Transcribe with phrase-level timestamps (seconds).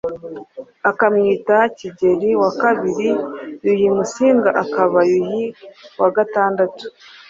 [0.89, 3.09] akamwita Kigeri wakabiri,
[3.65, 5.43] Yuhi Musinga akaba Yuhi
[6.01, 6.83] wagatandatu,